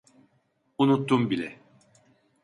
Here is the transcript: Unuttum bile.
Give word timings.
Unuttum 0.77 1.29
bile. 1.29 1.59